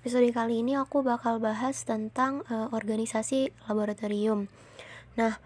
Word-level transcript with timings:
Episode 0.00 0.32
kali 0.32 0.64
ini 0.64 0.80
aku 0.80 1.04
bakal 1.04 1.44
bahas 1.44 1.84
tentang 1.84 2.40
uh, 2.48 2.72
organisasi 2.72 3.52
laboratorium. 3.68 4.48
Nah, 5.20 5.36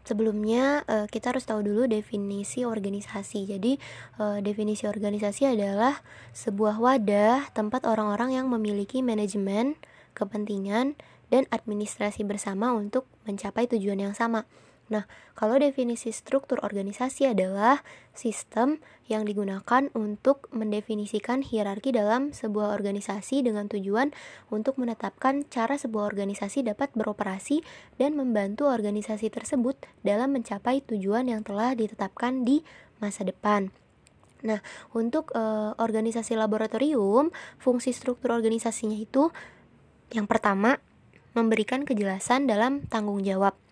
sebelumnya 0.00 0.80
uh, 0.88 1.04
kita 1.12 1.36
harus 1.36 1.44
tahu 1.44 1.60
dulu 1.60 1.84
definisi 1.84 2.64
organisasi. 2.64 3.44
Jadi, 3.44 3.76
uh, 4.16 4.40
definisi 4.40 4.88
organisasi 4.88 5.52
adalah 5.52 6.00
sebuah 6.32 6.80
wadah 6.80 7.52
tempat 7.52 7.84
orang-orang 7.84 8.32
yang 8.32 8.48
memiliki 8.48 9.04
manajemen, 9.04 9.76
kepentingan, 10.16 10.96
dan 11.28 11.44
administrasi 11.52 12.24
bersama 12.24 12.72
untuk 12.72 13.04
mencapai 13.28 13.68
tujuan 13.68 14.00
yang 14.08 14.16
sama. 14.16 14.48
Nah, 14.88 15.04
kalau 15.36 15.60
definisi 15.60 16.08
struktur 16.16 16.64
organisasi 16.64 17.28
adalah 17.28 17.84
sistem 18.16 18.80
yang 19.04 19.28
digunakan 19.28 19.92
untuk 19.92 20.48
mendefinisikan 20.48 21.44
hierarki 21.44 21.92
dalam 21.92 22.32
sebuah 22.32 22.72
organisasi 22.72 23.44
dengan 23.44 23.68
tujuan 23.68 24.16
untuk 24.48 24.80
menetapkan 24.80 25.44
cara 25.52 25.76
sebuah 25.76 26.08
organisasi 26.08 26.64
dapat 26.64 26.88
beroperasi 26.96 27.60
dan 28.00 28.16
membantu 28.16 28.72
organisasi 28.72 29.28
tersebut 29.28 29.76
dalam 30.00 30.32
mencapai 30.32 30.80
tujuan 30.88 31.28
yang 31.28 31.44
telah 31.44 31.76
ditetapkan 31.76 32.48
di 32.48 32.64
masa 32.96 33.28
depan. 33.28 33.68
Nah, 34.40 34.62
untuk 34.94 35.34
e, 35.34 35.42
organisasi 35.76 36.38
laboratorium, 36.38 37.34
fungsi 37.60 37.90
struktur 37.90 38.32
organisasinya 38.32 38.96
itu 38.96 39.34
yang 40.14 40.24
pertama 40.24 40.80
memberikan 41.36 41.84
kejelasan 41.84 42.48
dalam 42.48 42.86
tanggung 42.88 43.20
jawab. 43.20 43.67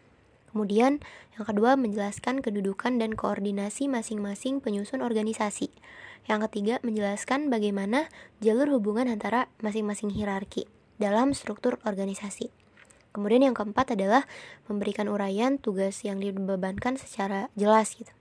Kemudian, 0.56 1.04
yang 1.36 1.44
kedua, 1.44 1.76
menjelaskan 1.76 2.40
kedudukan 2.40 2.96
dan 2.96 3.12
koordinasi 3.12 3.92
masing-masing 3.92 4.64
penyusun 4.64 5.04
organisasi. 5.04 5.68
Yang 6.24 6.48
ketiga, 6.48 6.80
menjelaskan 6.80 7.52
bagaimana 7.52 8.08
jalur 8.40 8.80
hubungan 8.80 9.12
antara 9.12 9.52
masing-masing 9.60 10.08
hierarki 10.16 10.64
dalam 10.96 11.36
struktur 11.36 11.76
organisasi. 11.84 12.48
Kemudian 13.12 13.44
yang 13.44 13.52
keempat 13.52 14.00
adalah 14.00 14.24
memberikan 14.64 15.12
uraian 15.12 15.60
tugas 15.60 16.00
yang 16.08 16.24
dibebankan 16.24 16.96
secara 16.96 17.52
jelas 17.52 17.92
gitu. 17.92 18.16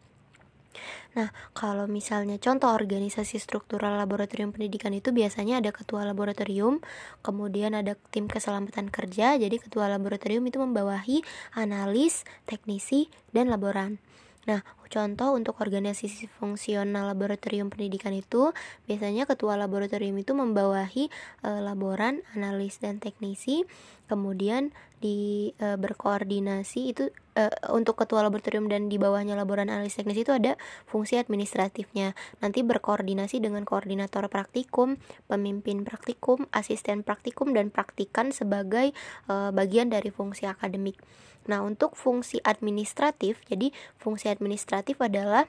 Nah, 1.15 1.31
kalau 1.55 1.87
misalnya 1.87 2.35
contoh 2.37 2.71
organisasi 2.71 3.39
struktural 3.39 3.95
laboratorium 3.95 4.51
pendidikan 4.51 4.91
itu 4.91 5.15
biasanya 5.15 5.63
ada 5.63 5.71
ketua 5.71 6.03
laboratorium, 6.03 6.83
kemudian 7.23 7.75
ada 7.75 7.95
tim 8.11 8.27
keselamatan 8.27 8.91
kerja, 8.91 9.39
jadi 9.39 9.55
ketua 9.55 9.87
laboratorium 9.87 10.43
itu 10.47 10.59
membawahi 10.59 11.23
analis, 11.55 12.27
teknisi, 12.43 13.07
dan 13.31 13.47
laboran. 13.47 13.99
Nah, 14.45 14.61
contoh 14.93 15.33
untuk 15.33 15.57
organisasi 15.57 16.29
fungsional 16.29 17.09
laboratorium 17.09 17.73
pendidikan 17.73 18.13
itu 18.13 18.53
biasanya 18.85 19.25
ketua 19.25 19.57
laboratorium 19.57 20.13
itu 20.21 20.37
membawahi 20.37 21.09
e, 21.41 21.49
laboran, 21.65 22.21
analis 22.37 22.77
dan 22.77 23.01
teknisi, 23.01 23.65
kemudian 24.05 24.69
di 25.01 25.49
e, 25.57 25.67
berkoordinasi 25.81 26.93
itu 26.93 27.09
e, 27.35 27.51
untuk 27.69 27.99
ketua 27.99 28.23
laboratorium 28.25 28.71
dan 28.71 28.87
di 28.87 28.95
bawahnya 28.97 29.35
laboran 29.35 29.67
analis 29.67 29.99
teknis 29.99 30.23
itu 30.23 30.31
ada 30.31 30.55
fungsi 30.87 31.19
administratifnya. 31.19 32.15
Nanti 32.39 32.63
berkoordinasi 32.63 33.43
dengan 33.43 33.67
koordinator 33.67 34.25
praktikum, 34.31 34.97
pemimpin 35.29 35.83
praktikum, 35.83 36.47
asisten 36.55 37.03
praktikum 37.05 37.51
dan 37.51 37.69
praktikan 37.69 38.31
sebagai 38.31 38.95
e, 39.29 39.33
bagian 39.51 39.91
dari 39.91 40.09
fungsi 40.09 40.47
akademik. 40.47 40.97
Nah, 41.45 41.61
untuk 41.61 41.93
fungsi 41.93 42.41
administratif, 42.41 43.45
jadi 43.45 43.69
fungsi 44.01 44.33
administratif 44.33 44.97
adalah 44.97 45.45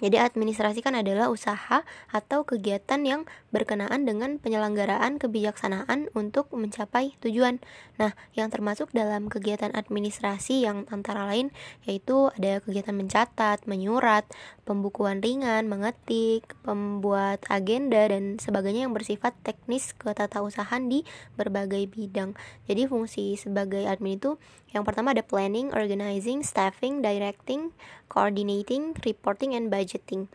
jadi 0.00 0.24
administrasi 0.24 0.80
kan 0.80 0.96
adalah 0.96 1.28
usaha 1.28 1.84
atau 2.08 2.48
kegiatan 2.48 3.00
yang 3.04 3.28
berkenaan 3.52 4.08
dengan 4.08 4.40
penyelenggaraan 4.40 5.20
kebijaksanaan 5.20 6.08
untuk 6.16 6.48
mencapai 6.56 7.14
tujuan. 7.20 7.60
Nah, 8.00 8.16
yang 8.32 8.48
termasuk 8.48 8.90
dalam 8.96 9.28
kegiatan 9.28 9.70
administrasi 9.76 10.64
yang 10.64 10.88
antara 10.88 11.28
lain 11.28 11.52
yaitu 11.84 12.32
ada 12.32 12.64
kegiatan 12.64 12.96
mencatat, 12.96 13.68
menyurat, 13.68 14.24
pembukuan 14.64 15.20
ringan, 15.20 15.68
mengetik, 15.68 16.48
pembuat 16.64 17.44
agenda 17.52 18.08
dan 18.08 18.40
sebagainya 18.40 18.88
yang 18.88 18.96
bersifat 18.96 19.36
teknis 19.44 19.92
ketatausahaan 20.00 20.88
di 20.88 21.04
berbagai 21.36 21.84
bidang. 21.92 22.32
Jadi 22.64 22.88
fungsi 22.88 23.36
sebagai 23.36 23.84
admin 23.84 24.16
itu 24.16 24.40
yang 24.70 24.86
pertama 24.86 25.10
ada 25.10 25.26
planning, 25.26 25.74
organizing, 25.74 26.46
staffing, 26.46 27.02
directing, 27.02 27.74
coordinating, 28.10 28.98
reporting, 29.06 29.54
and 29.54 29.70
budgeting. 29.70 30.26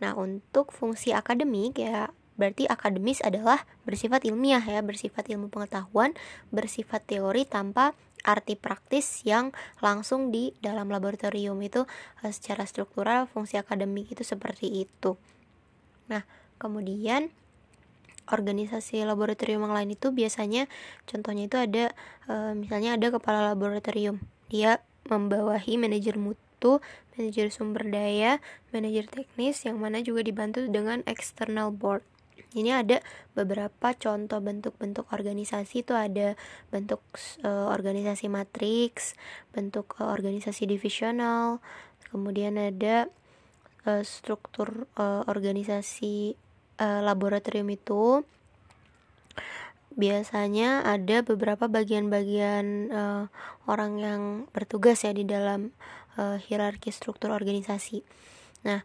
Nah, 0.00 0.16
untuk 0.16 0.72
fungsi 0.72 1.12
akademik 1.12 1.76
ya 1.76 2.08
berarti 2.40 2.64
akademis 2.64 3.20
adalah 3.20 3.68
bersifat 3.84 4.24
ilmiah 4.24 4.64
ya, 4.64 4.80
bersifat 4.80 5.28
ilmu 5.28 5.52
pengetahuan, 5.52 6.16
bersifat 6.48 7.04
teori 7.04 7.44
tanpa 7.44 7.92
arti 8.24 8.56
praktis 8.56 9.20
yang 9.28 9.52
langsung 9.84 10.32
di 10.32 10.56
dalam 10.64 10.88
laboratorium 10.88 11.60
itu 11.60 11.84
eh, 12.24 12.32
secara 12.32 12.64
struktural 12.64 13.28
fungsi 13.28 13.60
akademik 13.60 14.08
itu 14.08 14.24
seperti 14.24 14.88
itu. 14.88 15.20
Nah, 16.08 16.24
kemudian 16.56 17.28
organisasi 18.30 19.02
laboratorium 19.04 19.66
yang 19.68 19.74
lain 19.74 19.90
itu 19.98 20.14
biasanya 20.14 20.70
contohnya 21.04 21.50
itu 21.50 21.56
ada 21.58 21.84
e, 22.30 22.34
misalnya 22.54 22.94
ada 22.94 23.10
kepala 23.10 23.52
laboratorium 23.52 24.22
dia 24.46 24.78
membawahi 25.10 25.74
manajer 25.74 26.14
mutu 26.14 26.49
manajer 27.16 27.48
sumber 27.48 27.88
daya 27.88 28.40
manajer 28.72 29.08
teknis 29.08 29.64
yang 29.64 29.80
mana 29.80 30.04
juga 30.04 30.20
dibantu 30.24 30.64
dengan 30.68 31.00
external 31.08 31.72
board. 31.72 32.04
Ini 32.50 32.82
ada 32.82 32.98
beberapa 33.38 33.94
contoh 33.94 34.42
bentuk-bentuk 34.42 35.06
organisasi. 35.14 35.86
Itu 35.86 35.94
ada 35.94 36.34
bentuk 36.74 36.98
uh, 37.46 37.70
organisasi 37.70 38.26
matriks, 38.26 39.14
bentuk 39.54 39.94
uh, 40.02 40.10
organisasi 40.10 40.66
divisional, 40.66 41.62
kemudian 42.10 42.58
ada 42.58 43.06
uh, 43.86 44.02
struktur 44.02 44.90
uh, 44.98 45.22
organisasi 45.30 46.34
uh, 46.82 47.00
laboratorium 47.06 47.70
itu. 47.70 48.26
Biasanya 49.94 50.86
ada 50.86 51.22
beberapa 51.22 51.66
bagian-bagian 51.70 52.66
uh, 52.90 53.24
orang 53.66 53.92
yang 53.98 54.22
bertugas 54.50 55.06
ya 55.06 55.14
di 55.14 55.22
dalam 55.22 55.70
uh, 56.20 56.36
hierarki 56.36 56.92
struktur 56.92 57.32
organisasi. 57.32 58.04
Nah, 58.68 58.84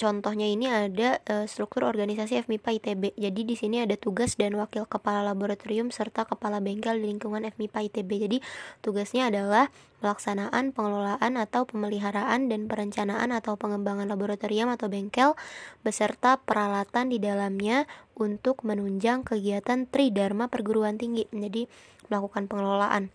Contohnya 0.00 0.48
ini 0.48 0.64
ada 0.64 1.20
e, 1.28 1.44
struktur 1.44 1.84
organisasi 1.84 2.40
FMIPA 2.48 2.70
ITB. 2.80 3.02
Jadi 3.20 3.40
di 3.44 3.52
sini 3.52 3.84
ada 3.84 4.00
tugas 4.00 4.32
dan 4.40 4.56
wakil 4.56 4.88
kepala 4.88 5.20
laboratorium 5.20 5.92
serta 5.92 6.24
kepala 6.24 6.56
bengkel 6.56 6.96
di 6.96 7.12
lingkungan 7.12 7.44
FMIPA 7.44 7.92
ITB. 7.92 8.10
Jadi 8.16 8.36
tugasnya 8.80 9.28
adalah 9.28 9.68
pelaksanaan, 10.00 10.72
pengelolaan 10.72 11.36
atau 11.36 11.68
pemeliharaan 11.68 12.48
dan 12.48 12.64
perencanaan 12.64 13.28
atau 13.28 13.60
pengembangan 13.60 14.08
laboratorium 14.08 14.72
atau 14.72 14.88
bengkel 14.88 15.36
beserta 15.84 16.40
peralatan 16.40 17.12
di 17.12 17.20
dalamnya 17.20 17.84
untuk 18.16 18.64
menunjang 18.64 19.20
kegiatan 19.20 19.84
Tridharma 19.84 20.48
perguruan 20.48 20.96
tinggi. 20.96 21.28
Jadi 21.28 21.68
melakukan 22.08 22.48
pengelolaan 22.48 23.12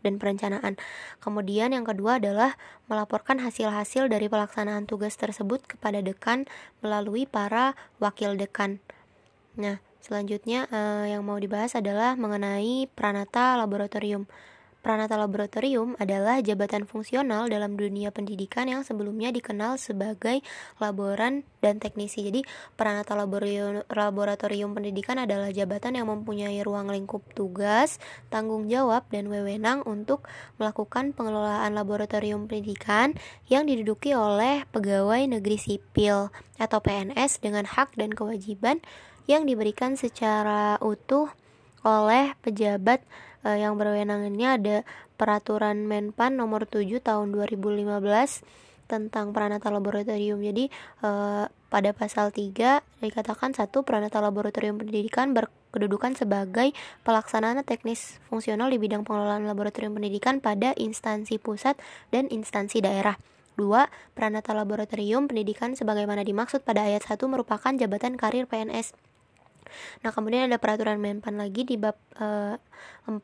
dan 0.00 0.16
perencanaan. 0.16 0.76
Kemudian 1.20 1.72
yang 1.72 1.84
kedua 1.84 2.20
adalah 2.20 2.56
melaporkan 2.88 3.40
hasil-hasil 3.40 4.08
dari 4.08 4.26
pelaksanaan 4.28 4.88
tugas 4.88 5.16
tersebut 5.16 5.64
kepada 5.64 6.00
dekan 6.00 6.48
melalui 6.80 7.24
para 7.28 7.76
wakil 8.02 8.36
dekan. 8.36 8.80
Nah, 9.60 9.80
selanjutnya 10.00 10.66
eh, 10.72 11.16
yang 11.16 11.22
mau 11.24 11.36
dibahas 11.36 11.76
adalah 11.76 12.16
mengenai 12.16 12.88
pranata 12.92 13.60
laboratorium. 13.60 14.24
Pranata 14.80 15.20
laboratorium 15.20 15.92
adalah 16.00 16.40
jabatan 16.40 16.88
fungsional 16.88 17.52
dalam 17.52 17.76
dunia 17.76 18.08
pendidikan 18.08 18.64
yang 18.64 18.80
sebelumnya 18.80 19.28
dikenal 19.28 19.76
sebagai 19.76 20.40
laboran 20.80 21.44
dan 21.60 21.76
teknisi. 21.76 22.24
Jadi, 22.24 22.48
pranata 22.80 23.12
laboratorium, 23.12 24.72
pendidikan 24.72 25.20
adalah 25.20 25.52
jabatan 25.52 26.00
yang 26.00 26.08
mempunyai 26.08 26.56
ruang 26.64 26.88
lingkup 26.88 27.20
tugas, 27.36 28.00
tanggung 28.32 28.72
jawab, 28.72 29.04
dan 29.12 29.28
wewenang 29.28 29.84
untuk 29.84 30.24
melakukan 30.56 31.12
pengelolaan 31.12 31.76
laboratorium 31.76 32.48
pendidikan 32.48 33.12
yang 33.52 33.68
diduduki 33.68 34.16
oleh 34.16 34.64
pegawai 34.72 35.20
negeri 35.28 35.60
sipil 35.60 36.32
atau 36.56 36.78
PNS 36.80 37.44
dengan 37.44 37.68
hak 37.68 38.00
dan 38.00 38.16
kewajiban 38.16 38.80
yang 39.28 39.44
diberikan 39.44 40.00
secara 40.00 40.80
utuh 40.80 41.28
oleh 41.84 42.32
pejabat 42.40 43.04
uh, 43.44 43.56
yang 43.56 43.76
berwenang 43.76 44.28
ini 44.28 44.44
ada 44.46 44.76
peraturan 45.16 45.84
Menpan 45.84 46.36
nomor 46.36 46.64
7 46.64 46.86
tahun 47.00 47.32
2015 47.36 48.00
tentang 48.90 49.30
peranata 49.30 49.70
laboratorium. 49.70 50.42
Jadi 50.42 50.66
uh, 51.06 51.46
pada 51.70 51.90
pasal 51.94 52.34
3 52.34 52.82
dikatakan 52.98 53.54
satu 53.54 53.86
peranata 53.86 54.18
laboratorium 54.18 54.82
pendidikan 54.82 55.30
berkedudukan 55.30 56.18
sebagai 56.18 56.74
pelaksana 57.06 57.62
teknis 57.62 58.18
fungsional 58.26 58.66
di 58.66 58.82
bidang 58.82 59.06
pengelolaan 59.06 59.46
laboratorium 59.46 59.94
pendidikan 59.94 60.42
pada 60.42 60.74
instansi 60.74 61.38
pusat 61.38 61.78
dan 62.10 62.26
instansi 62.26 62.82
daerah. 62.82 63.14
2. 63.54 64.16
Peranata 64.16 64.56
laboratorium 64.56 65.28
pendidikan 65.28 65.76
sebagaimana 65.76 66.24
dimaksud 66.26 66.64
pada 66.66 66.88
ayat 66.88 67.06
1 67.06 67.20
merupakan 67.28 67.70
jabatan 67.76 68.16
karir 68.16 68.48
PNS 68.48 69.09
Nah, 70.02 70.10
kemudian 70.14 70.48
ada 70.48 70.58
peraturan 70.60 70.98
Menpan 71.00 71.40
lagi 71.40 71.64
di 71.64 71.80
bab 71.80 71.96
e, 72.16 72.56
eh, 72.56 73.10
4, 73.10 73.20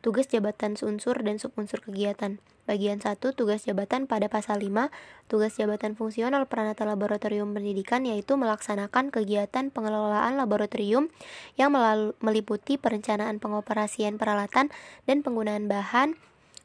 tugas 0.00 0.30
jabatan 0.30 0.78
unsur 0.78 1.18
dan 1.20 1.36
subunsur 1.36 1.82
kegiatan. 1.82 2.38
Bagian 2.66 2.98
1, 2.98 3.30
tugas 3.30 3.62
jabatan 3.62 4.10
pada 4.10 4.26
pasal 4.26 4.58
5, 4.58 4.90
tugas 5.30 5.54
jabatan 5.54 5.94
fungsional 5.94 6.50
peranata 6.50 6.82
laboratorium 6.82 7.54
pendidikan 7.54 8.02
yaitu 8.02 8.34
melaksanakan 8.34 9.14
kegiatan 9.14 9.70
pengelolaan 9.70 10.34
laboratorium 10.34 11.14
yang 11.54 11.70
meliputi 12.18 12.74
perencanaan 12.74 13.38
pengoperasian 13.38 14.18
peralatan 14.18 14.74
dan 15.06 15.22
penggunaan 15.22 15.70
bahan, 15.70 16.18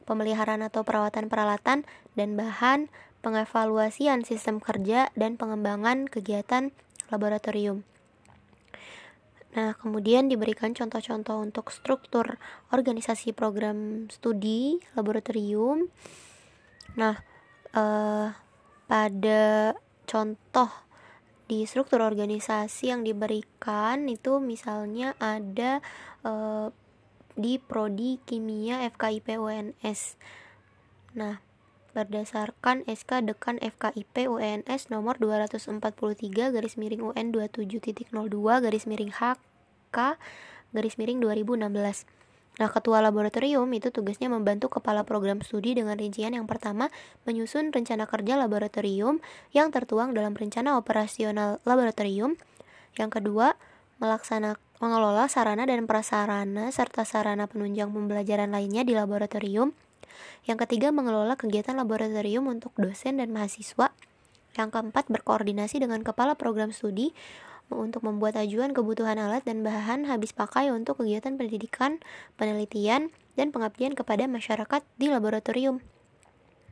pemeliharaan 0.10 0.66
atau 0.66 0.82
perawatan 0.82 1.30
peralatan 1.30 1.86
dan 2.18 2.34
bahan, 2.34 2.90
pengevaluasian 3.22 4.26
sistem 4.26 4.58
kerja 4.58 5.14
dan 5.14 5.38
pengembangan 5.38 6.10
kegiatan 6.10 6.74
laboratorium. 7.14 7.86
Nah, 9.52 9.76
kemudian 9.76 10.32
diberikan 10.32 10.72
contoh-contoh 10.72 11.44
untuk 11.44 11.76
struktur 11.76 12.40
organisasi 12.72 13.36
program 13.36 14.08
studi 14.08 14.80
laboratorium. 14.96 15.92
Nah, 16.96 17.20
eh, 17.76 18.28
pada 18.88 19.44
contoh 20.08 20.72
di 21.52 21.68
struktur 21.68 22.00
organisasi 22.00 22.96
yang 22.96 23.04
diberikan 23.04 24.08
itu 24.08 24.40
misalnya 24.40 25.20
ada 25.20 25.84
eh, 26.24 26.68
di 27.36 27.60
prodi 27.60 28.24
kimia 28.24 28.88
FKIP 28.88 29.36
UNS. 29.36 30.16
Nah, 31.20 31.51
berdasarkan 31.92 32.88
SK 32.88 33.28
Dekan 33.28 33.60
FKIP 33.60 34.28
UNS 34.28 34.88
nomor 34.92 35.20
243 35.20 35.80
garis 36.32 36.76
miring 36.80 37.04
UN 37.12 37.36
27.02 37.36 38.12
garis 38.64 38.84
miring 38.88 39.12
HK 39.12 39.98
garis 40.72 40.96
miring 40.96 41.20
2016. 41.20 42.08
Nah, 42.60 42.68
ketua 42.68 43.00
laboratorium 43.00 43.68
itu 43.72 43.96
tugasnya 43.96 44.28
membantu 44.28 44.68
kepala 44.68 45.08
program 45.08 45.40
studi 45.40 45.72
dengan 45.72 45.96
rincian 45.96 46.36
yang 46.36 46.46
pertama, 46.52 46.92
menyusun 47.24 47.72
rencana 47.72 48.04
kerja 48.06 48.36
laboratorium 48.36 49.24
yang 49.56 49.72
tertuang 49.72 50.12
dalam 50.12 50.36
rencana 50.36 50.76
operasional 50.76 51.64
laboratorium. 51.64 52.36
Yang 53.00 53.24
kedua, 53.24 53.56
melaksanakan 54.04 54.60
mengelola 54.82 55.30
sarana 55.30 55.70
dan 55.70 55.86
prasarana 55.86 56.74
serta 56.74 57.06
sarana 57.06 57.46
penunjang 57.46 57.94
pembelajaran 57.94 58.50
lainnya 58.50 58.82
di 58.82 58.98
laboratorium. 58.98 59.78
Yang 60.46 60.68
ketiga, 60.68 60.90
mengelola 60.90 61.38
kegiatan 61.38 61.78
laboratorium 61.78 62.50
untuk 62.50 62.74
dosen 62.80 63.22
dan 63.22 63.30
mahasiswa. 63.30 63.94
Yang 64.58 64.70
keempat, 64.74 65.08
berkoordinasi 65.08 65.80
dengan 65.80 66.04
kepala 66.04 66.36
program 66.36 66.76
studi 66.76 67.16
untuk 67.72 68.04
membuat 68.04 68.36
ajuan 68.36 68.76
kebutuhan 68.76 69.16
alat 69.16 69.48
dan 69.48 69.64
bahan 69.64 70.12
habis 70.12 70.36
pakai 70.36 70.76
untuk 70.76 71.00
kegiatan 71.00 71.40
pendidikan, 71.40 72.04
penelitian, 72.36 73.16
dan 73.40 73.56
pengabdian 73.56 73.96
kepada 73.96 74.28
masyarakat 74.28 74.84
di 75.00 75.08
laboratorium. 75.08 75.80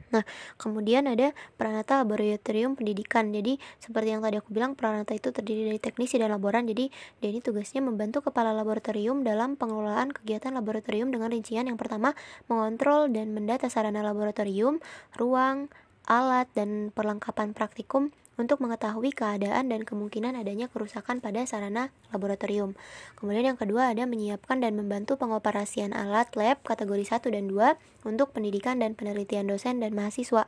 Nah, 0.09 0.23
kemudian 0.57 1.05
ada 1.05 1.33
peranata 1.57 2.01
laboratorium 2.01 2.73
pendidikan. 2.73 3.29
Jadi, 3.29 3.57
seperti 3.77 4.09
yang 4.13 4.21
tadi 4.25 4.41
aku 4.41 4.49
bilang, 4.49 4.73
peranata 4.73 5.13
itu 5.13 5.29
terdiri 5.29 5.69
dari 5.73 5.79
teknisi 5.81 6.17
dan 6.17 6.33
laboran. 6.33 6.65
Jadi, 6.65 6.89
dia 7.21 7.29
ini 7.29 7.39
tugasnya 7.41 7.81
membantu 7.81 8.25
kepala 8.25 8.53
laboratorium 8.53 9.21
dalam 9.21 9.57
pengelolaan 9.57 10.09
kegiatan 10.13 10.53
laboratorium 10.53 11.13
dengan 11.13 11.29
rincian 11.29 11.69
yang 11.69 11.77
pertama, 11.77 12.17
mengontrol 12.49 13.09
dan 13.09 13.31
mendata 13.33 13.69
sarana 13.69 14.01
laboratorium, 14.01 14.81
ruang, 15.17 15.69
alat, 16.09 16.49
dan 16.57 16.89
perlengkapan 16.89 17.53
praktikum 17.53 18.09
untuk 18.39 18.63
mengetahui 18.63 19.11
keadaan 19.11 19.67
dan 19.67 19.83
kemungkinan 19.83 20.39
adanya 20.39 20.71
kerusakan 20.71 21.19
pada 21.19 21.43
sarana 21.43 21.91
laboratorium. 22.15 22.79
Kemudian 23.19 23.51
yang 23.53 23.59
kedua 23.59 23.91
ada 23.91 24.07
menyiapkan 24.07 24.63
dan 24.63 24.79
membantu 24.79 25.19
pengoperasian 25.19 25.91
alat 25.91 26.31
lab 26.39 26.63
kategori 26.63 27.03
1 27.03 27.35
dan 27.35 27.51
2 27.51 28.07
untuk 28.07 28.31
pendidikan 28.31 28.79
dan 28.79 28.95
penelitian 28.95 29.51
dosen 29.51 29.83
dan 29.83 29.91
mahasiswa. 29.91 30.47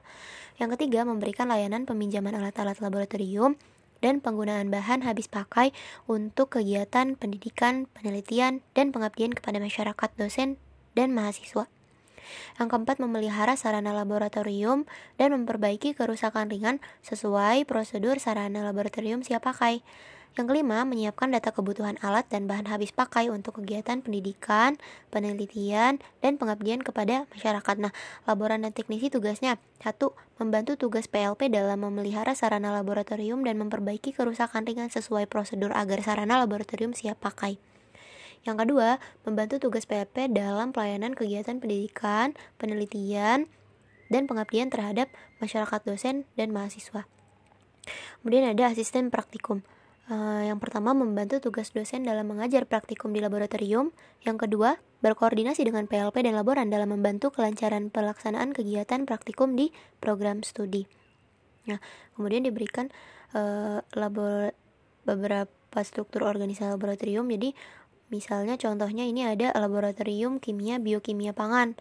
Yang 0.55 0.79
ketiga 0.79 1.03
memberikan 1.03 1.51
layanan 1.51 1.83
peminjaman 1.83 2.31
alat-alat 2.31 2.79
laboratorium 2.79 3.59
dan 3.99 4.23
penggunaan 4.23 4.71
bahan 4.73 5.03
habis 5.05 5.29
pakai 5.29 5.75
untuk 6.09 6.57
kegiatan 6.57 7.13
pendidikan, 7.19 7.85
penelitian, 7.91 8.65
dan 8.73 8.89
pengabdian 8.89 9.35
kepada 9.35 9.61
masyarakat 9.61 10.09
dosen 10.17 10.57
dan 10.97 11.13
mahasiswa. 11.13 11.69
Yang 12.57 12.68
keempat, 12.75 12.97
memelihara 13.01 13.53
sarana 13.59 13.91
laboratorium 13.91 14.89
dan 15.15 15.33
memperbaiki 15.33 15.94
kerusakan 15.94 16.47
ringan 16.47 16.77
sesuai 17.06 17.65
prosedur 17.65 18.18
sarana 18.18 18.65
laboratorium 18.65 19.21
siap 19.25 19.45
pakai. 19.47 19.85
Yang 20.39 20.47
kelima, 20.47 20.88
menyiapkan 20.88 21.27
data 21.27 21.51
kebutuhan 21.51 22.00
alat 22.00 22.23
dan 22.31 22.47
bahan 22.47 22.71
habis 22.71 22.95
pakai 22.95 23.27
untuk 23.27 23.59
kegiatan 23.59 24.00
pendidikan, 24.00 24.79
penelitian, 25.12 26.00
dan 26.23 26.39
pengabdian 26.39 26.79
kepada 26.79 27.27
masyarakat. 27.35 27.75
Nah, 27.83 27.91
laboran 28.23 28.63
dan 28.63 28.71
teknisi 28.71 29.12
tugasnya 29.12 29.59
satu, 29.83 30.15
membantu 30.39 30.79
tugas 30.79 31.12
PLP 31.12 31.51
dalam 31.51 31.83
memelihara 31.83 32.31
sarana 32.31 32.71
laboratorium 32.71 33.44
dan 33.44 33.59
memperbaiki 33.59 34.15
kerusakan 34.15 34.63
ringan 34.63 34.88
sesuai 34.88 35.27
prosedur 35.27 35.75
agar 35.75 36.00
sarana 36.00 36.39
laboratorium 36.39 36.95
siap 36.95 37.19
pakai. 37.19 37.59
Yang 38.41 38.57
kedua, 38.65 38.97
membantu 39.21 39.61
tugas 39.61 39.85
PLP 39.85 40.33
dalam 40.33 40.73
pelayanan 40.73 41.13
kegiatan 41.13 41.61
pendidikan, 41.61 42.33
penelitian, 42.57 43.45
dan 44.11 44.27
pengabdian 44.27 44.67
terhadap 44.73 45.07
masyarakat 45.39 45.79
dosen 45.88 46.27
dan 46.35 46.51
mahasiswa. 46.51 47.05
Kemudian 48.21 48.49
ada 48.49 48.69
asisten 48.69 49.09
praktikum. 49.09 49.63
Uh, 50.11 50.43
yang 50.43 50.59
pertama 50.59 50.91
membantu 50.91 51.39
tugas 51.39 51.71
dosen 51.71 52.03
dalam 52.03 52.27
mengajar 52.27 52.67
praktikum 52.67 53.15
di 53.15 53.23
laboratorium. 53.23 53.95
Yang 54.27 54.49
kedua, 54.49 54.81
berkoordinasi 54.99 55.63
dengan 55.63 55.87
PLP 55.87 56.27
dan 56.27 56.35
laboran 56.35 56.67
dalam 56.67 56.91
membantu 56.91 57.31
kelancaran 57.31 57.87
pelaksanaan 57.87 58.51
kegiatan 58.51 59.07
praktikum 59.07 59.55
di 59.55 59.71
program 60.03 60.44
studi. 60.44 60.83
Nah, 61.71 61.79
kemudian 62.17 62.44
diberikan 62.44 62.91
uh, 63.31 63.79
labor 63.95 64.51
beberapa 65.07 65.79
struktur 65.81 66.27
organisasi 66.27 66.75
laboratorium. 66.75 67.25
Jadi 67.31 67.55
Misalnya 68.11 68.59
contohnya 68.59 69.07
ini 69.07 69.23
ada 69.23 69.55
laboratorium 69.55 70.43
kimia 70.43 70.83
biokimia 70.83 71.31
pangan 71.31 71.79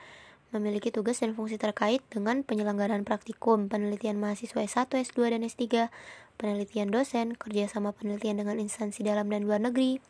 memiliki 0.50 0.90
tugas 0.90 1.22
dan 1.22 1.34
fungsi 1.34 1.58
terkait 1.58 2.02
dengan 2.10 2.42
penyelenggaraan 2.42 3.06
praktikum, 3.06 3.70
penelitian 3.70 4.18
mahasiswa 4.18 4.62
S1, 4.62 4.90
S2, 4.90 5.18
dan 5.30 5.42
S3, 5.46 5.90
penelitian 6.38 6.90
dosen, 6.90 7.38
kerjasama 7.38 7.94
penelitian 7.94 8.42
dengan 8.42 8.58
instansi 8.58 9.06
dalam 9.06 9.30
dan 9.30 9.46
luar 9.46 9.62
negeri, 9.62 10.02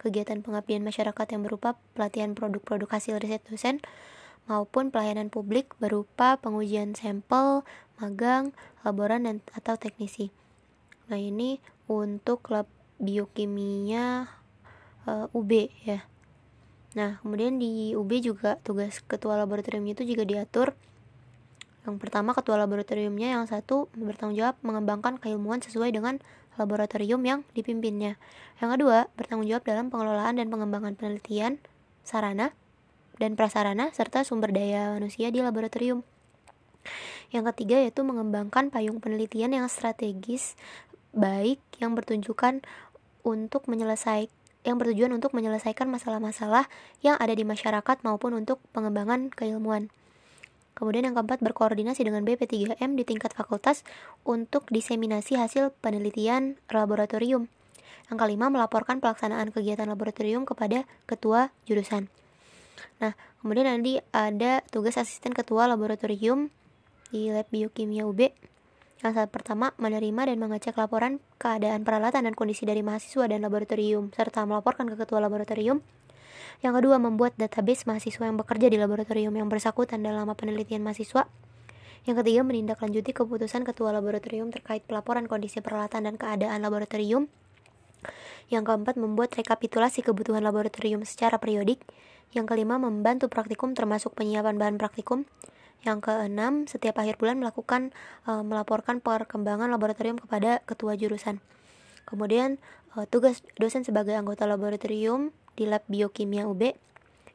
kegiatan 0.00 0.40
pengabdian 0.40 0.80
masyarakat 0.80 1.26
yang 1.36 1.44
berupa 1.44 1.76
pelatihan 1.92 2.32
produk-produk 2.32 2.88
hasil 2.88 3.20
riset 3.20 3.44
dosen, 3.44 3.84
maupun 4.48 4.88
pelayanan 4.90 5.28
publik 5.28 5.76
berupa 5.76 6.40
pengujian 6.40 6.96
sampel, 6.96 7.62
magang, 8.00 8.56
laboran, 8.82 9.28
dan 9.28 9.44
atau 9.52 9.76
teknisi. 9.76 10.32
Nah 11.12 11.20
ini 11.20 11.60
untuk 11.86 12.48
lab 12.48 12.66
biokimia 12.96 14.41
uh, 15.06 15.26
eh, 15.26 15.36
UB 15.36 15.50
ya. 15.86 16.06
Nah, 16.92 17.16
kemudian 17.24 17.56
di 17.56 17.96
UB 17.96 18.20
juga 18.20 18.60
tugas 18.60 19.00
ketua 19.00 19.40
laboratoriumnya 19.40 19.96
itu 19.96 20.04
juga 20.04 20.28
diatur. 20.28 20.76
Yang 21.82 21.96
pertama 21.98 22.36
ketua 22.36 22.60
laboratoriumnya 22.60 23.34
yang 23.34 23.44
satu 23.48 23.90
bertanggung 23.96 24.38
jawab 24.38 24.54
mengembangkan 24.62 25.18
keilmuan 25.18 25.64
sesuai 25.64 25.90
dengan 25.90 26.20
laboratorium 26.60 27.18
yang 27.24 27.40
dipimpinnya. 27.56 28.20
Yang 28.60 28.70
kedua, 28.78 28.98
bertanggung 29.16 29.48
jawab 29.48 29.64
dalam 29.64 29.88
pengelolaan 29.88 30.36
dan 30.36 30.52
pengembangan 30.52 30.94
penelitian, 30.94 31.58
sarana, 32.04 32.52
dan 33.16 33.34
prasarana 33.34 33.90
serta 33.90 34.22
sumber 34.22 34.52
daya 34.52 34.94
manusia 34.94 35.32
di 35.32 35.40
laboratorium. 35.40 36.04
Yang 37.32 37.56
ketiga 37.56 37.80
yaitu 37.80 38.04
mengembangkan 38.04 38.68
payung 38.68 39.00
penelitian 39.00 39.56
yang 39.56 39.66
strategis 39.72 40.60
baik 41.16 41.58
yang 41.80 41.96
bertunjukan 41.96 42.60
untuk 43.24 43.64
menyelesaikan 43.64 44.41
yang 44.62 44.78
bertujuan 44.78 45.10
untuk 45.10 45.34
menyelesaikan 45.34 45.90
masalah-masalah 45.90 46.70
yang 47.02 47.18
ada 47.18 47.34
di 47.34 47.42
masyarakat 47.42 48.02
maupun 48.06 48.38
untuk 48.38 48.62
pengembangan 48.70 49.30
keilmuan. 49.34 49.90
Kemudian 50.72 51.04
yang 51.04 51.14
keempat 51.18 51.44
berkoordinasi 51.44 52.00
dengan 52.08 52.24
BP3M 52.24 52.96
di 52.96 53.04
tingkat 53.04 53.36
fakultas 53.36 53.84
untuk 54.24 54.64
diseminasi 54.72 55.36
hasil 55.36 55.74
penelitian 55.84 56.56
laboratorium. 56.72 57.52
Yang 58.08 58.16
kelima 58.18 58.48
melaporkan 58.48 58.98
pelaksanaan 58.98 59.52
kegiatan 59.52 59.86
laboratorium 59.86 60.48
kepada 60.48 60.88
ketua 61.04 61.52
jurusan. 61.68 62.08
Nah, 63.04 63.12
kemudian 63.44 63.68
nanti 63.68 64.00
ada 64.14 64.64
tugas 64.72 64.96
asisten 64.96 65.36
ketua 65.36 65.68
laboratorium 65.68 66.48
di 67.12 67.28
lab 67.28 67.46
biokimia 67.52 68.08
UB 68.08 68.32
yang 69.02 69.18
saat 69.18 69.34
pertama, 69.34 69.74
menerima 69.82 70.30
dan 70.30 70.38
mengecek 70.38 70.78
laporan 70.78 71.18
keadaan 71.42 71.82
peralatan 71.82 72.22
dan 72.22 72.38
kondisi 72.38 72.62
dari 72.62 72.86
mahasiswa 72.86 73.26
dan 73.26 73.42
laboratorium, 73.42 74.14
serta 74.14 74.46
melaporkan 74.46 74.86
ke 74.86 74.94
ketua 74.94 75.18
laboratorium. 75.18 75.82
Yang 76.62 76.74
kedua, 76.78 77.02
membuat 77.02 77.34
database 77.34 77.82
mahasiswa 77.90 78.30
yang 78.30 78.38
bekerja 78.38 78.70
di 78.70 78.78
laboratorium 78.78 79.34
yang 79.34 79.50
bersangkutan 79.50 80.06
dalam 80.06 80.30
penelitian 80.38 80.86
mahasiswa. 80.86 81.26
Yang 82.06 82.16
ketiga, 82.22 82.46
menindaklanjuti 82.46 83.10
keputusan 83.10 83.66
ketua 83.66 83.90
laboratorium 83.90 84.54
terkait 84.54 84.86
pelaporan 84.86 85.26
kondisi 85.26 85.58
peralatan 85.58 86.06
dan 86.06 86.14
keadaan 86.14 86.62
laboratorium. 86.62 87.26
Yang 88.54 88.70
keempat, 88.70 88.94
membuat 89.02 89.34
rekapitulasi 89.34 90.06
kebutuhan 90.06 90.46
laboratorium 90.46 91.02
secara 91.02 91.42
periodik. 91.42 91.82
Yang 92.30 92.54
kelima, 92.54 92.78
membantu 92.78 93.26
praktikum 93.26 93.74
termasuk 93.74 94.14
penyiapan 94.14 94.62
bahan 94.62 94.78
praktikum. 94.78 95.26
Yang 95.82 95.98
keenam, 96.06 96.70
setiap 96.70 97.02
akhir 97.02 97.18
bulan 97.18 97.42
melakukan 97.42 97.90
e, 98.22 98.30
melaporkan 98.46 99.02
perkembangan 99.02 99.66
laboratorium 99.66 100.14
kepada 100.22 100.62
ketua 100.62 100.94
jurusan. 100.94 101.42
Kemudian, 102.06 102.62
e, 102.94 103.02
tugas 103.10 103.42
dosen 103.58 103.82
sebagai 103.82 104.14
anggota 104.14 104.46
laboratorium 104.46 105.34
di 105.58 105.66
lab 105.66 105.82
biokimia 105.90 106.46
UB. 106.46 106.78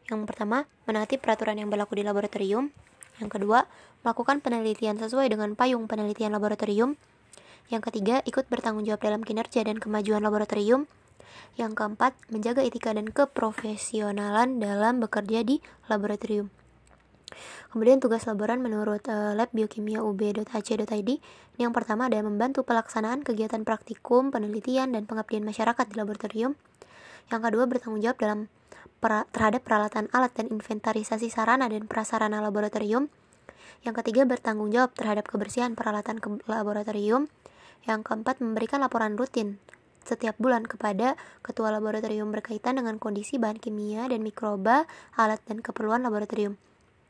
Yang 0.08 0.22
pertama, 0.24 0.63
menaati 0.88 1.20
peraturan 1.20 1.60
yang 1.60 1.68
berlaku 1.68 2.00
di 2.00 2.08
laboratorium. 2.08 2.72
Yang 3.20 3.30
kedua, 3.36 3.68
melakukan 4.08 4.39
penelitian 4.39 4.96
sesuai 4.96 5.27
dengan 5.27 5.51
payung 5.60 5.92
penelitian 5.92 6.32
laboratorium. 6.32 6.96
Yang 7.68 7.92
ketiga, 7.92 8.24
ikut 8.24 8.48
bertanggung 8.48 8.88
jawab 8.88 9.04
dalam 9.04 9.27
kinerja 9.27 9.68
dan 9.68 9.75
kemajuan 9.75 10.24
laboratorium. 10.24 10.88
Yang 11.60 11.75
keempat, 11.75 12.16
menjaga 12.32 12.63
etika 12.63 12.96
dan 12.96 13.12
keprofesionalan 13.12 14.63
dalam 14.63 15.04
bekerja 15.04 15.44
di 15.44 15.60
laboratorium. 15.92 16.57
Kemudian 17.74 18.00
tugas 18.00 18.24
laboran 18.24 18.63
menurut 18.63 19.03
uh, 19.12 19.36
lab 19.36 19.51
biokimia 19.51 20.00
ub.ac.id 20.00 21.10
yang 21.57 21.72
pertama 21.75 22.07
adalah 22.07 22.25
membantu 22.25 22.63
pelaksanaan 22.63 23.25
kegiatan 23.25 23.65
praktikum, 23.67 24.31
penelitian, 24.31 24.96
dan 24.96 25.03
pengabdian 25.10 25.43
masyarakat 25.43 25.86
di 25.89 25.96
laboratorium. 26.00 26.55
Yang 27.27 27.41
kedua 27.51 27.63
bertanggung 27.67 28.01
jawab 28.01 28.17
dalam 28.22 28.39
pra 29.03 29.27
terhadap 29.36 29.62
peralatan 29.67 30.07
alat 30.15 30.31
dan 30.34 30.48
inventarisasi 30.50 31.27
sarana 31.27 31.67
dan 31.67 31.86
prasarana 31.86 32.39
laboratorium. 32.39 33.12
Yang 33.84 34.03
ketiga 34.03 34.25
bertanggung 34.25 34.72
jawab 34.72 34.96
terhadap 34.96 35.27
kebersihan 35.27 35.75
peralatan 35.75 36.17
ke 36.24 36.27
laboratorium. 36.48 37.27
Yang 37.86 38.00
keempat 38.10 38.41
memberikan 38.41 38.84
laporan 38.84 39.15
rutin 39.15 39.62
setiap 40.07 40.39
bulan 40.39 40.63
kepada 40.63 41.19
ketua 41.43 41.67
laboratorium 41.75 42.31
berkaitan 42.31 42.79
dengan 42.79 42.96
kondisi 42.96 43.36
bahan 43.36 43.60
kimia 43.60 44.07
dan 44.07 44.24
mikroba, 44.24 44.88
alat 45.19 45.43
dan 45.43 45.60
keperluan 45.60 46.00
laboratorium. 46.00 46.55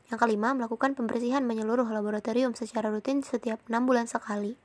Yang 0.08 0.18
kelima, 0.24 0.56
melakukan 0.56 0.96
pembersihan 0.96 1.44
menyeluruh 1.44 1.84
laboratorium 1.84 2.56
secara 2.56 2.88
rutin 2.88 3.20
setiap 3.20 3.60
enam 3.68 3.84
bulan 3.84 4.08
sekali. 4.08 4.56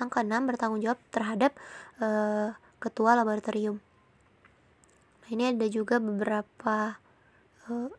Yang 0.00 0.08
keenam, 0.16 0.48
bertanggung 0.48 0.80
jawab 0.80 1.00
terhadap 1.12 1.52
uh, 2.00 2.56
ketua 2.80 3.12
laboratorium. 3.16 3.80
Nah, 5.24 5.28
ini 5.28 5.52
ada 5.52 5.66
juga 5.68 6.00
beberapa 6.00 6.96
uh, 7.68 7.90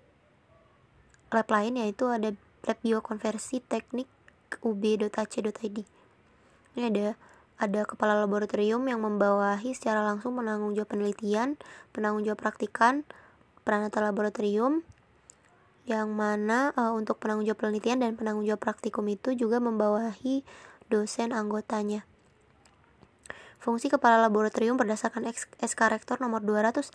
lab 1.28 1.48
lain 1.52 1.74
yaitu 1.76 2.08
ada 2.10 2.34
lab 2.66 2.78
biokonversi 2.82 3.62
teknik 3.62 4.10
ub.ac.id. 4.64 5.78
Ini 6.78 6.84
ada 6.94 7.20
ada 7.58 7.90
kepala 7.90 8.14
laboratorium 8.22 8.86
yang 8.86 9.02
membawahi 9.02 9.74
secara 9.74 10.06
langsung 10.06 10.38
penanggung 10.38 10.78
jawab 10.78 10.94
penelitian, 10.94 11.58
penanggung 11.90 12.22
jawab 12.22 12.38
praktikan, 12.38 13.02
peranata 13.66 13.98
laboratorium, 13.98 14.86
yang 15.88 16.12
mana 16.12 16.76
uh, 16.76 16.92
untuk 16.92 17.18
penanggung 17.18 17.48
jawab 17.48 17.64
penelitian 17.64 18.04
dan 18.04 18.20
penanggung 18.20 18.44
jawab 18.44 18.60
praktikum 18.60 19.08
itu 19.08 19.32
juga 19.34 19.64
membawahi 19.64 20.44
dosen 20.92 21.32
anggotanya. 21.32 22.04
Fungsi 23.64 23.88
kepala 23.88 24.20
laboratorium 24.28 24.76
berdasarkan 24.76 25.28
SK 25.60 25.82
Rektor 25.92 26.20
nomor 26.20 26.44
289 26.44 26.92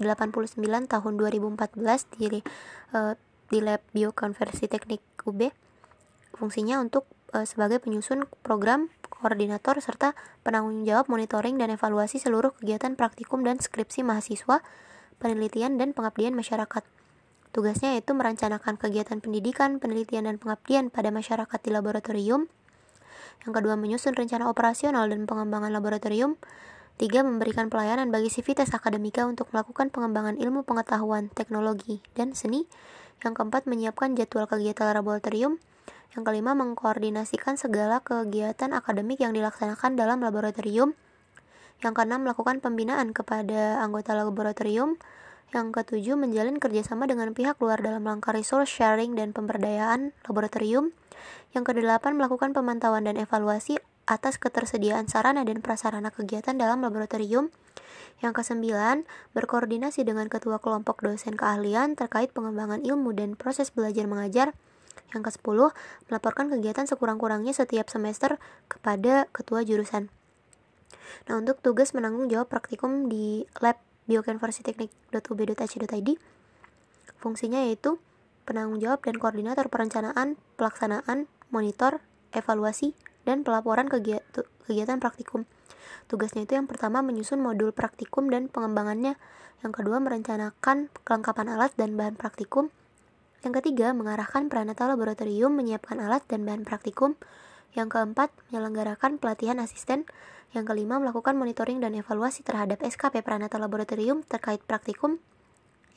tahun 0.89 1.13
2014 1.17 2.21
di 2.21 2.45
uh, 2.93 3.17
di 3.53 3.59
Lab 3.61 3.81
Biokonversi 3.97 4.69
Teknik 4.69 5.01
UB. 5.25 5.53
Fungsinya 6.37 6.81
untuk 6.81 7.09
uh, 7.33 7.45
sebagai 7.49 7.81
penyusun 7.81 8.29
program 8.41 8.89
koordinator, 9.09 9.81
serta 9.81 10.17
penanggung 10.45 10.85
jawab 10.89 11.09
monitoring 11.13 11.57
dan 11.57 11.73
evaluasi 11.73 12.21
seluruh 12.21 12.57
kegiatan 12.57 12.97
praktikum 12.97 13.45
dan 13.45 13.61
skripsi 13.61 14.05
mahasiswa, 14.05 14.65
penelitian, 15.21 15.77
dan 15.77 15.93
pengabdian 15.93 16.33
masyarakat. 16.33 17.02
Tugasnya 17.53 17.93
yaitu 17.93 18.17
merencanakan 18.17 18.81
kegiatan 18.81 19.21
pendidikan, 19.21 19.77
penelitian, 19.77 20.25
dan 20.25 20.41
pengabdian 20.41 20.89
pada 20.89 21.13
masyarakat 21.13 21.59
di 21.61 21.69
laboratorium. 21.69 22.49
Yang 23.45 23.53
kedua, 23.61 23.77
menyusun 23.77 24.17
rencana 24.17 24.49
operasional 24.49 25.13
dan 25.13 25.29
pengembangan 25.29 25.69
laboratorium. 25.69 26.41
Tiga, 26.97 27.21
memberikan 27.21 27.69
pelayanan 27.69 28.09
bagi 28.09 28.33
sivitas 28.33 28.73
akademika 28.73 29.29
untuk 29.29 29.53
melakukan 29.53 29.93
pengembangan 29.93 30.41
ilmu 30.41 30.65
pengetahuan, 30.65 31.29
teknologi, 31.29 32.01
dan 32.17 32.33
seni. 32.33 32.65
Yang 33.21 33.45
keempat, 33.45 33.69
menyiapkan 33.69 34.17
jadwal 34.17 34.49
kegiatan 34.49 34.97
laboratorium. 34.97 35.61
Yang 36.17 36.23
kelima, 36.25 36.57
mengkoordinasikan 36.57 37.61
segala 37.61 38.01
kegiatan 38.01 38.73
akademik 38.73 39.21
yang 39.21 39.37
dilaksanakan 39.37 39.93
dalam 39.93 40.25
laboratorium. 40.25 40.97
Yang 41.85 41.93
keenam, 42.01 42.25
melakukan 42.25 42.65
pembinaan 42.65 43.13
kepada 43.13 43.83
anggota 43.83 44.17
laboratorium. 44.17 44.97
Yang 45.53 45.85
ketujuh, 45.85 46.17
menjalin 46.17 46.57
kerjasama 46.57 47.05
dengan 47.05 47.37
pihak 47.37 47.61
luar 47.61 47.85
dalam 47.85 48.09
langkah 48.09 48.33
resource 48.33 48.73
sharing 48.73 49.13
dan 49.13 49.37
pemberdayaan 49.37 50.17
laboratorium. 50.25 50.97
Yang 51.53 51.77
kedelapan, 51.77 52.17
melakukan 52.17 52.57
pemantauan 52.57 53.05
dan 53.05 53.21
evaluasi 53.21 53.77
atas 54.09 54.41
ketersediaan 54.41 55.13
sarana 55.13 55.45
dan 55.45 55.61
prasarana 55.61 56.09
kegiatan 56.09 56.57
dalam 56.57 56.81
laboratorium. 56.81 57.53
Yang 58.25 58.33
kesembilan, 58.41 59.05
berkoordinasi 59.37 60.09
dengan 60.09 60.33
ketua 60.33 60.57
kelompok 60.57 61.05
dosen 61.05 61.37
keahlian 61.37 62.01
terkait 62.01 62.33
pengembangan 62.33 62.81
ilmu 62.81 63.13
dan 63.13 63.37
proses 63.37 63.69
belajar 63.69 64.09
mengajar 64.09 64.57
yang 65.13 65.21
ke-10, 65.21 65.77
melaporkan 66.09 66.49
kegiatan 66.49 66.89
sekurang-kurangnya 66.89 67.53
setiap 67.53 67.93
semester 67.93 68.41
kepada 68.73 69.29
ketua 69.37 69.61
jurusan. 69.69 70.09
Nah, 71.29 71.35
untuk 71.37 71.61
tugas 71.61 71.93
menanggung 71.93 72.33
jawab 72.33 72.49
praktikum 72.49 73.13
di 73.13 73.45
lab 73.61 73.77
biokonversi 74.11 74.67
teknik.ub.ac.id, 74.67 76.09
fungsinya 77.23 77.61
yaitu 77.67 77.99
penanggung 78.49 78.83
jawab 78.83 79.03
dan 79.07 79.17
koordinator 79.23 79.71
perencanaan, 79.71 80.35
pelaksanaan, 80.59 81.31
monitor, 81.55 82.03
evaluasi, 82.35 82.97
dan 83.23 83.47
pelaporan 83.47 83.87
kegiatan 83.87 84.99
praktikum. 84.99 85.47
Tugasnya 86.11 86.43
itu 86.43 86.59
yang 86.59 86.67
pertama 86.67 87.01
menyusun 87.01 87.39
modul 87.39 87.71
praktikum 87.71 88.27
dan 88.27 88.51
pengembangannya, 88.51 89.15
yang 89.63 89.71
kedua 89.71 90.03
merencanakan 90.03 90.91
kelengkapan 91.07 91.55
alat 91.55 91.71
dan 91.79 91.95
bahan 91.95 92.19
praktikum, 92.19 92.75
yang 93.43 93.59
ketiga, 93.59 93.91
mengarahkan 93.91 94.47
peranata 94.47 94.87
laboratorium 94.87 95.51
menyiapkan 95.51 95.99
alat 95.99 96.23
dan 96.31 96.47
bahan 96.47 96.63
praktikum. 96.63 97.19
Yang 97.75 97.99
keempat, 97.99 98.31
menyelenggarakan 98.49 99.19
pelatihan 99.19 99.59
asisten. 99.59 100.07
Yang 100.53 100.65
kelima, 100.69 101.01
melakukan 101.01 101.33
monitoring 101.37 101.81
dan 101.81 101.97
evaluasi 101.97 102.45
terhadap 102.45 102.85
SKP 102.85 103.25
peranata 103.25 103.57
laboratorium 103.57 104.21
terkait 104.25 104.61
praktikum. 104.61 105.17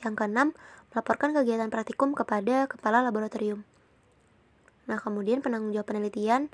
Yang 0.00 0.14
keenam, 0.16 0.48
melaporkan 0.96 1.36
kegiatan 1.36 1.68
praktikum 1.68 2.16
kepada 2.16 2.64
kepala 2.64 3.04
laboratorium. 3.04 3.68
Nah, 4.88 4.96
kemudian 4.96 5.44
penanggung 5.44 5.76
jawab 5.76 5.92
penelitian 5.92 6.48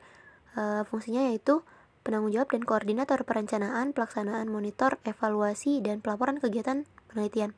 e, 0.59 0.83
fungsinya 0.89 1.31
yaitu 1.31 1.63
penanggung 2.03 2.35
jawab 2.35 2.51
dan 2.51 2.67
koordinator 2.67 3.23
perencanaan, 3.23 3.95
pelaksanaan, 3.95 4.51
monitor, 4.51 4.99
evaluasi, 5.07 5.79
dan 5.79 6.03
pelaporan 6.03 6.43
kegiatan 6.43 6.83
penelitian. 7.13 7.55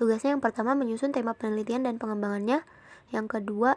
Tugasnya 0.00 0.32
yang 0.32 0.40
pertama 0.40 0.72
menyusun 0.72 1.12
tema 1.12 1.36
penelitian 1.36 1.84
dan 1.84 2.00
pengembangannya, 2.00 2.64
yang 3.12 3.28
kedua 3.28 3.76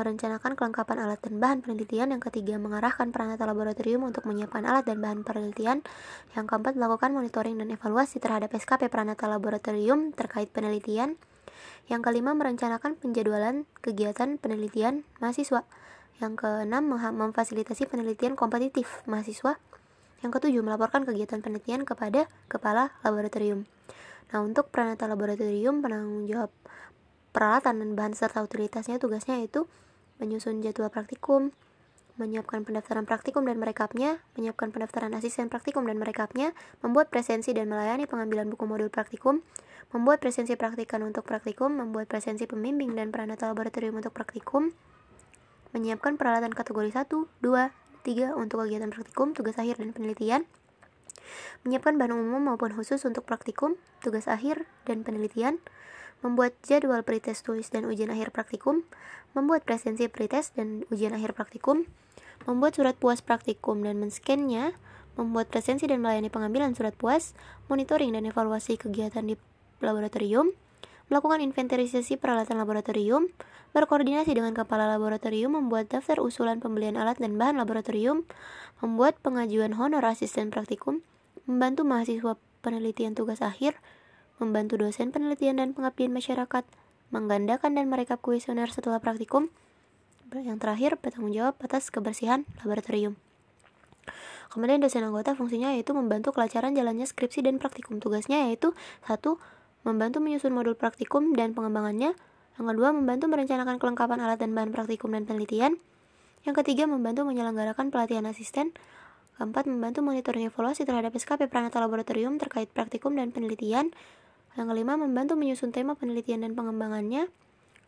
merencanakan 0.00 0.56
kelengkapan 0.56 0.96
alat 1.04 1.20
dan 1.20 1.36
bahan 1.36 1.60
penelitian, 1.60 2.08
yang 2.16 2.24
ketiga 2.24 2.56
mengarahkan 2.56 3.12
peranata 3.12 3.44
laboratorium 3.44 4.08
untuk 4.08 4.24
menyiapkan 4.24 4.64
alat 4.64 4.88
dan 4.88 5.04
bahan 5.04 5.20
penelitian, 5.28 5.84
yang 6.32 6.48
keempat 6.48 6.80
melakukan 6.80 7.12
monitoring 7.12 7.60
dan 7.60 7.68
evaluasi 7.68 8.16
terhadap 8.16 8.48
SKP 8.56 8.88
peranata 8.88 9.28
laboratorium 9.28 10.16
terkait 10.16 10.48
penelitian, 10.48 11.20
yang 11.92 12.00
kelima 12.00 12.32
merencanakan 12.32 12.96
penjadwalan 12.96 13.68
kegiatan 13.84 14.40
penelitian 14.40 15.04
mahasiswa, 15.20 15.68
yang 16.24 16.40
keenam 16.40 16.88
memfasilitasi 16.96 17.84
penelitian 17.84 18.40
kompetitif 18.40 19.04
mahasiswa, 19.04 19.60
yang 20.24 20.32
ketujuh 20.32 20.64
melaporkan 20.64 21.04
kegiatan 21.04 21.44
penelitian 21.44 21.84
kepada 21.84 22.24
kepala 22.48 22.96
laboratorium. 23.04 23.68
Nah, 24.32 24.40
untuk 24.40 24.72
peranata 24.72 25.04
laboratorium, 25.10 25.84
penanggung 25.84 26.24
jawab 26.24 26.48
peralatan 27.30 27.78
dan 27.82 27.90
bahan 27.94 28.14
serta 28.14 28.42
utilitasnya 28.42 28.98
tugasnya 28.98 29.38
itu 29.42 29.66
menyusun 30.20 30.60
jadwal 30.60 30.92
praktikum, 30.92 31.50
menyiapkan 32.20 32.68
pendaftaran 32.68 33.08
praktikum 33.08 33.48
dan 33.48 33.56
merekapnya, 33.56 34.20
menyiapkan 34.36 34.68
pendaftaran 34.70 35.16
asisten 35.16 35.48
praktikum 35.48 35.88
dan 35.88 35.96
merekapnya, 35.96 36.52
membuat 36.84 37.08
presensi 37.08 37.56
dan 37.56 37.72
melayani 37.72 38.04
pengambilan 38.04 38.52
buku 38.52 38.68
modul 38.68 38.92
praktikum, 38.92 39.40
membuat 39.90 40.20
presensi 40.20 40.54
praktikan 40.54 41.00
untuk 41.00 41.24
praktikum, 41.24 41.72
membuat 41.72 42.06
presensi 42.12 42.44
pembimbing 42.44 42.92
dan 42.92 43.08
peranata 43.08 43.48
laboratorium 43.48 43.96
untuk 43.96 44.12
praktikum, 44.12 44.76
menyiapkan 45.72 46.20
peralatan 46.20 46.52
kategori 46.52 46.92
1, 46.92 47.08
2, 47.08 47.72
3 48.04 48.36
untuk 48.36 48.68
kegiatan 48.68 48.92
praktikum, 48.92 49.32
tugas 49.32 49.56
akhir 49.56 49.80
dan 49.80 49.96
penelitian, 49.96 50.44
menyiapkan 51.64 51.96
bahan 51.96 52.12
umum 52.14 52.52
maupun 52.52 52.70
khusus 52.76 53.02
untuk 53.08 53.24
praktikum, 53.24 53.80
tugas 54.04 54.28
akhir, 54.28 54.68
dan 54.84 55.02
penelitian, 55.02 55.58
membuat 56.20 56.56
jadwal 56.64 57.00
pretest 57.04 57.44
tulis 57.44 57.68
dan 57.72 57.88
ujian 57.88 58.12
akhir 58.12 58.32
praktikum, 58.32 58.84
membuat 59.32 59.64
presensi 59.64 60.08
pretest 60.08 60.56
dan 60.56 60.84
ujian 60.92 61.16
akhir 61.16 61.32
praktikum, 61.32 61.88
membuat 62.44 62.76
surat 62.76 62.96
puas 62.96 63.20
praktikum 63.24 63.80
dan 63.84 64.00
men-scannya, 64.00 64.76
membuat 65.16 65.52
presensi 65.52 65.84
dan 65.84 66.00
melayani 66.00 66.32
pengambilan 66.32 66.72
surat 66.72 66.96
puas, 66.96 67.36
monitoring 67.68 68.16
dan 68.16 68.24
evaluasi 68.24 68.80
kegiatan 68.80 69.26
di 69.26 69.34
laboratorium, 69.80 70.52
melakukan 71.10 71.42
inventarisasi 71.42 72.16
peralatan 72.16 72.56
laboratorium, 72.56 73.28
berkoordinasi 73.74 74.34
dengan 74.34 74.54
kepala 74.54 74.86
laboratorium, 74.86 75.58
membuat 75.58 75.90
daftar 75.90 76.22
usulan 76.22 76.62
pembelian 76.62 76.94
alat 76.94 77.18
dan 77.18 77.34
bahan 77.34 77.58
laboratorium, 77.58 78.26
membuat 78.78 79.18
pengajuan 79.20 79.74
honor 79.74 80.06
asisten 80.06 80.54
praktikum, 80.54 81.02
membantu 81.44 81.82
mahasiswa 81.82 82.38
penelitian 82.62 83.18
tugas 83.18 83.42
akhir, 83.42 83.78
membantu 84.40 84.80
dosen 84.80 85.12
penelitian 85.12 85.60
dan 85.60 85.76
pengabdian 85.76 86.10
masyarakat, 86.10 86.64
menggandakan 87.12 87.76
dan 87.76 87.86
merekap 87.92 88.18
kuesioner 88.24 88.72
setelah 88.72 88.98
praktikum, 88.98 89.52
yang 90.32 90.62
terakhir 90.62 90.96
bertanggung 90.98 91.34
jawab 91.34 91.58
atas 91.60 91.92
kebersihan 91.92 92.46
laboratorium. 92.62 93.18
Kemudian 94.50 94.82
dosen 94.82 95.06
anggota 95.06 95.38
fungsinya 95.38 95.70
yaitu 95.78 95.94
membantu 95.94 96.34
kelancaran 96.34 96.74
jalannya 96.74 97.06
skripsi 97.06 97.46
dan 97.46 97.62
praktikum. 97.62 98.02
Tugasnya 98.02 98.50
yaitu 98.50 98.74
satu 99.06 99.38
membantu 99.86 100.18
menyusun 100.18 100.50
modul 100.50 100.74
praktikum 100.74 101.38
dan 101.38 101.54
pengembangannya. 101.54 102.18
Yang 102.58 102.66
kedua, 102.74 102.90
membantu 102.90 103.30
merencanakan 103.30 103.78
kelengkapan 103.78 104.18
alat 104.18 104.42
dan 104.42 104.50
bahan 104.52 104.74
praktikum 104.74 105.14
dan 105.14 105.22
penelitian. 105.24 105.78
Yang 106.42 106.66
ketiga, 106.66 106.90
membantu 106.90 107.22
menyelenggarakan 107.24 107.94
pelatihan 107.94 108.26
asisten. 108.26 108.74
Keempat, 109.38 109.70
membantu 109.70 110.04
monitoring 110.04 110.50
evaluasi 110.50 110.84
terhadap 110.84 111.14
SKP 111.16 111.48
Pranata 111.48 111.80
Laboratorium 111.80 112.36
terkait 112.36 112.68
praktikum 112.68 113.16
dan 113.16 113.32
penelitian. 113.32 113.94
Yang 114.60 114.76
kelima, 114.76 115.00
membantu 115.00 115.40
menyusun 115.40 115.72
tema 115.72 115.96
penelitian 115.96 116.44
dan 116.44 116.52
pengembangannya. 116.52 117.32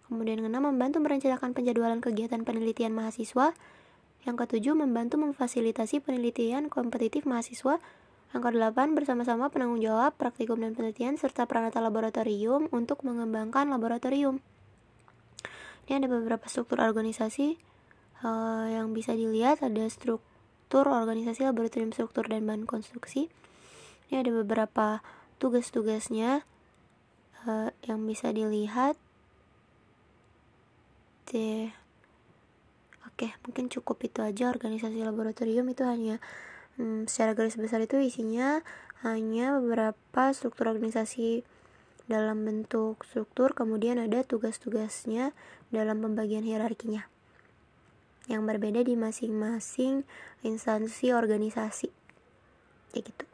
Kemudian 0.09 0.41
yang 0.41 0.49
keenam, 0.49 0.73
membantu 0.73 1.05
merencanakan 1.05 1.53
penjadwalan 1.53 2.01
kegiatan 2.01 2.41
penelitian 2.49 2.97
mahasiswa. 2.97 3.53
Yang 4.25 4.37
ketujuh, 4.41 4.73
membantu 4.73 5.21
memfasilitasi 5.21 6.01
penelitian 6.01 6.73
kompetitif 6.73 7.29
mahasiswa. 7.29 7.77
Yang 8.33 8.41
kedelapan, 8.49 8.97
bersama-sama 8.97 9.53
penanggung 9.53 9.85
jawab 9.85 10.17
praktikum 10.17 10.65
dan 10.65 10.73
penelitian 10.73 11.21
serta 11.21 11.45
peranata 11.45 11.85
laboratorium 11.85 12.73
untuk 12.73 13.05
mengembangkan 13.05 13.69
laboratorium. 13.69 14.41
Ini 15.85 16.01
ada 16.01 16.09
beberapa 16.09 16.49
struktur 16.49 16.81
organisasi 16.81 17.61
uh, 18.25 18.65
yang 18.73 18.97
bisa 18.97 19.13
dilihat. 19.13 19.61
Ada 19.61 19.93
struktur 19.93 20.89
organisasi 20.89 21.45
laboratorium 21.45 21.93
struktur 21.93 22.25
dan 22.33 22.49
bahan 22.49 22.65
konstruksi. 22.65 23.29
Ini 24.09 24.25
ada 24.25 24.33
beberapa 24.33 25.05
tugas-tugasnya 25.37 26.49
uh, 27.47 27.71
yang 27.87 28.03
bisa 28.07 28.31
dilihat. 28.31 28.99
Oke, 33.23 33.39
mungkin 33.47 33.71
cukup 33.71 34.03
itu 34.03 34.19
aja 34.19 34.51
organisasi 34.51 34.99
laboratorium 35.01 35.71
itu 35.71 35.87
hanya 35.87 36.19
hmm, 36.75 37.07
secara 37.07 37.39
garis 37.39 37.55
besar 37.55 37.79
itu 37.79 37.97
isinya 38.03 38.67
hanya 39.07 39.57
beberapa 39.63 40.35
struktur 40.35 40.75
organisasi 40.75 41.47
dalam 42.11 42.43
bentuk 42.43 43.07
struktur 43.07 43.55
kemudian 43.55 44.03
ada 44.03 44.27
tugas-tugasnya 44.27 45.31
dalam 45.71 46.03
pembagian 46.03 46.43
hierarkinya. 46.43 47.07
Yang 48.27 48.43
berbeda 48.43 48.81
di 48.83 48.99
masing-masing 48.99 50.03
instansi 50.43 51.15
organisasi. 51.15 51.95
Kayak 52.91 53.05
gitu 53.07 53.32